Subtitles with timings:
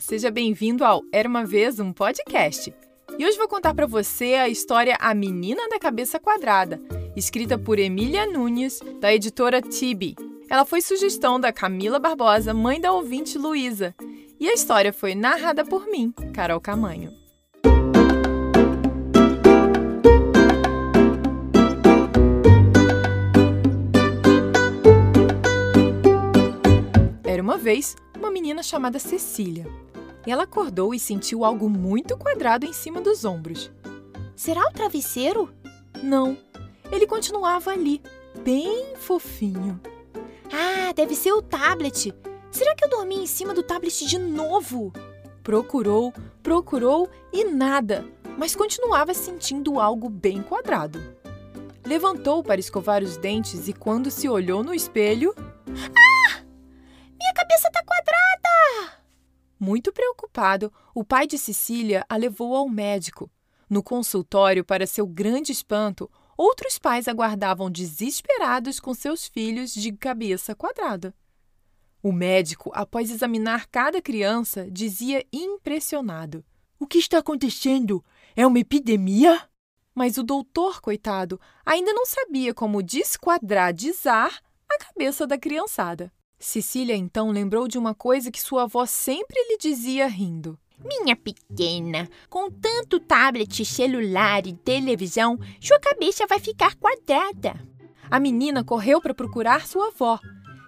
[0.00, 2.72] seja bem-vindo ao Era uma vez um podcast.
[3.18, 6.80] E hoje vou contar para você a história A Menina da Cabeça Quadrada,
[7.14, 10.16] escrita por Emília Nunes, da editora Tibi.
[10.48, 13.94] Ela foi sugestão da Camila Barbosa, mãe da ouvinte Luísa,
[14.40, 17.12] e a história foi narrada por mim, Carol Camanho.
[27.22, 29.66] Era uma vez uma menina chamada Cecília.
[30.26, 33.70] Ela acordou e sentiu algo muito quadrado em cima dos ombros.
[34.36, 35.52] Será o travesseiro?
[36.02, 36.36] Não,
[36.90, 38.02] ele continuava ali,
[38.42, 39.80] bem fofinho.
[40.52, 42.12] Ah, deve ser o tablet.
[42.50, 44.92] Será que eu dormi em cima do tablet de novo?
[45.42, 46.12] Procurou,
[46.42, 48.04] procurou e nada,
[48.36, 51.00] mas continuava sentindo algo bem quadrado.
[51.84, 55.34] Levantou para escovar os dentes e, quando se olhou no espelho.
[55.36, 56.42] Ah!
[57.18, 57.99] Minha cabeça está quadrada!
[59.60, 63.30] Muito preocupado, o pai de Cecília a levou ao médico.
[63.68, 70.54] No consultório, para seu grande espanto, outros pais aguardavam desesperados com seus filhos de cabeça
[70.54, 71.14] quadrada.
[72.02, 76.42] O médico, após examinar cada criança, dizia impressionado:
[76.78, 78.02] O que está acontecendo?
[78.34, 79.46] É uma epidemia?
[79.94, 86.10] Mas o doutor, coitado, ainda não sabia como desquadradizar a cabeça da criançada.
[86.40, 90.58] Cecília então lembrou de uma coisa que sua avó sempre lhe dizia rindo.
[90.82, 97.60] Minha pequena, com tanto tablet, celular e televisão, sua cabeça vai ficar quadrada.
[98.10, 100.18] A menina correu para procurar sua avó.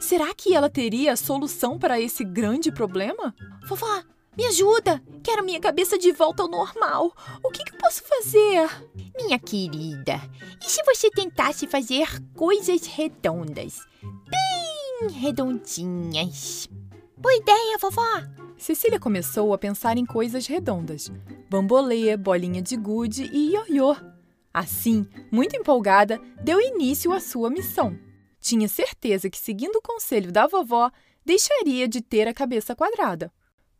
[0.00, 3.32] Será que ela teria a solução para esse grande problema?
[3.68, 4.02] Vovó,
[4.36, 5.00] me ajuda!
[5.22, 7.14] Quero minha cabeça de volta ao normal.
[7.44, 8.68] O que, que posso fazer?
[9.16, 10.20] Minha querida,
[10.60, 13.78] e se você tentasse fazer coisas redondas?
[14.02, 14.49] Bem
[15.08, 16.68] redondinhas.
[17.16, 18.22] Boa ideia, vovó!
[18.56, 21.10] Cecília começou a pensar em coisas redondas:
[21.48, 23.96] bambolê, bolinha de gude e ioiô.
[24.52, 27.98] Assim, muito empolgada, deu início à sua missão.
[28.40, 30.90] Tinha certeza que, seguindo o conselho da vovó,
[31.24, 33.32] deixaria de ter a cabeça quadrada.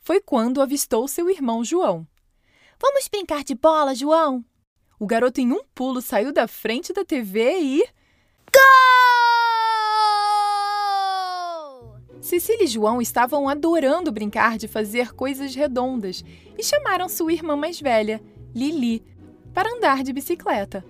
[0.00, 2.06] Foi quando avistou seu irmão João.
[2.80, 4.44] Vamos brincar de bola, João?
[5.00, 7.78] O garoto, em um pulo, saiu da frente da TV e.
[8.52, 9.17] Gol!
[12.20, 16.24] Cecília e João estavam adorando brincar de fazer coisas redondas
[16.56, 18.20] e chamaram sua irmã mais velha,
[18.54, 19.04] Lili,
[19.54, 20.84] para andar de bicicleta.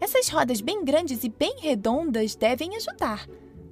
[0.00, 3.28] Essas rodas bem grandes e bem redondas devem ajudar,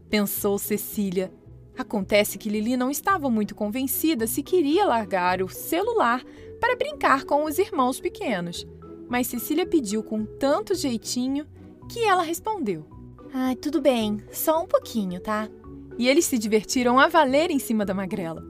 [0.08, 1.32] pensou Cecília.
[1.76, 6.22] Acontece que Lili não estava muito convencida se queria largar o celular
[6.60, 8.66] para brincar com os irmãos pequenos.
[9.08, 11.46] Mas Cecília pediu com tanto jeitinho
[11.88, 12.86] que ela respondeu:
[13.32, 15.48] Ai, tudo bem, só um pouquinho, tá?
[16.00, 18.42] E eles se divertiram a valer em cima da magrela.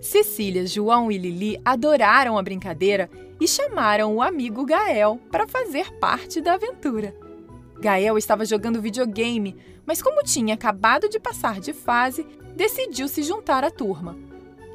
[0.00, 3.10] Cecília, João e Lili adoraram a brincadeira
[3.40, 7.12] e chamaram o amigo Gael para fazer parte da aventura.
[7.80, 13.64] Gael estava jogando videogame, mas como tinha acabado de passar de fase, decidiu se juntar
[13.64, 14.16] à turma.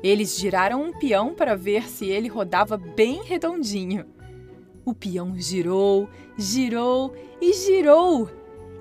[0.03, 4.05] Eles giraram um peão para ver se ele rodava bem redondinho.
[4.83, 8.29] O peão girou, girou e girou,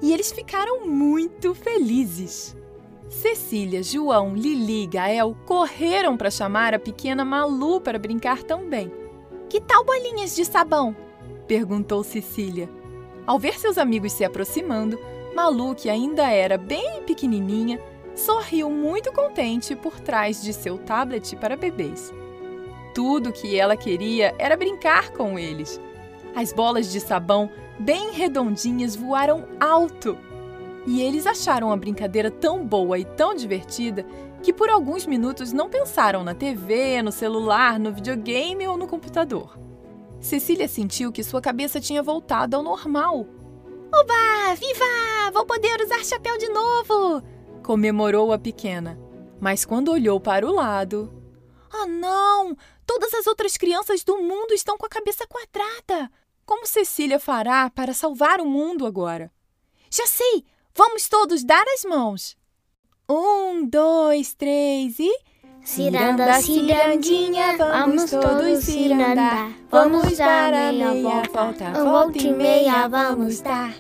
[0.03, 2.59] e eles ficaram muito felizes.
[3.09, 8.93] Cecília, João, Lili e Gael correram para chamar a pequena Malu para brincar também.
[9.49, 10.95] Que tal bolinhas de sabão?
[11.47, 12.69] perguntou Cecília.
[13.27, 14.99] Ao ver seus amigos se aproximando,
[15.35, 17.81] Malu, que ainda era bem pequenininha,
[18.15, 22.13] sorriu muito contente por trás de seu tablet para bebês.
[22.95, 25.81] Tudo que ela queria era brincar com eles.
[26.35, 30.19] As bolas de sabão, bem redondinhas, voaram alto.
[30.89, 34.07] E eles acharam a brincadeira tão boa e tão divertida
[34.43, 39.59] que por alguns minutos não pensaram na TV, no celular, no videogame ou no computador.
[40.19, 43.27] Cecília sentiu que sua cabeça tinha voltado ao normal.
[43.95, 44.55] Oba!
[44.55, 45.31] Viva!
[45.31, 47.23] Vou poder usar chapéu de novo!
[47.63, 48.99] comemorou a pequena.
[49.39, 51.13] Mas quando olhou para o lado.
[51.71, 52.57] Oh, não!
[52.87, 56.11] Todas as outras crianças do mundo estão com a cabeça quadrada.
[56.47, 59.31] Como Cecília fará para salvar o mundo agora?
[59.91, 60.47] Já sei!
[60.75, 62.37] Vamos todos dar as mãos.
[63.09, 65.11] Um, dois, três e.
[65.65, 69.53] Ciranda, cirandinha, vamos todos cirandar.
[69.71, 73.75] Vamos dar a meia volta, volta e meia vamos dar.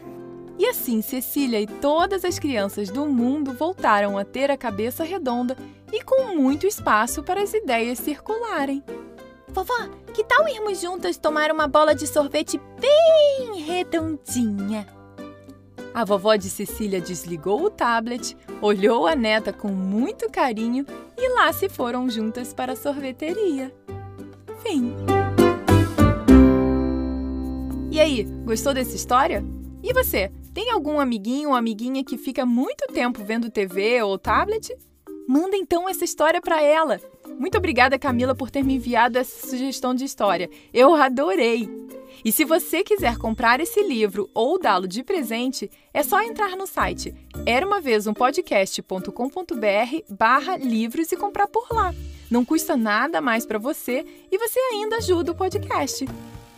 [0.58, 5.56] E assim Cecília e todas as crianças do mundo voltaram a ter a cabeça redonda
[5.92, 8.82] e com muito espaço para as ideias circularem.
[9.48, 14.97] Vovó, que tal irmos juntas tomar uma bola de sorvete bem redondinha?
[15.94, 20.84] A vovó de Cecília desligou o tablet, olhou a neta com muito carinho
[21.16, 23.74] e lá se foram juntas para a sorveteria.
[24.62, 24.94] Fim.
[27.90, 29.44] E aí, gostou dessa história?
[29.82, 34.76] E você, tem algum amiguinho ou amiguinha que fica muito tempo vendo TV ou tablet?
[35.28, 37.00] Manda então essa história para ela.
[37.38, 40.50] Muito obrigada, Camila, por ter me enviado essa sugestão de história.
[40.72, 41.77] Eu adorei!
[42.24, 46.66] E se você quiser comprar esse livro ou dá-lo de presente, é só entrar no
[46.66, 47.14] site
[47.46, 49.10] era uma vez um podcast.com.br
[50.10, 51.94] barra livros e comprar por lá.
[52.30, 56.06] Não custa nada mais para você e você ainda ajuda o podcast.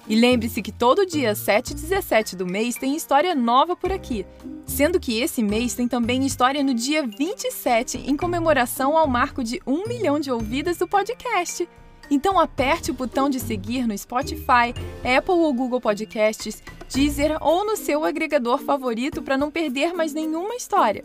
[0.09, 4.27] E lembre-se que todo dia 7 e 17 do mês tem história nova por aqui,
[4.67, 9.63] sendo que esse mês tem também história no dia 27, em comemoração ao marco de
[9.65, 11.69] 1 milhão de ouvidas do podcast.
[12.11, 14.75] Então aperte o botão de seguir no Spotify,
[15.05, 16.63] Apple ou Google Podcasts,
[16.93, 21.05] Deezer ou no seu agregador favorito para não perder mais nenhuma história.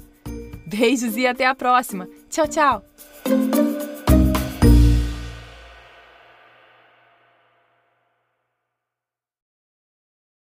[0.65, 2.09] Beijos e até a próxima.
[2.29, 3.64] Tchau, tchau!